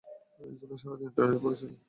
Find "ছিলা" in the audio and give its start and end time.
1.59-1.75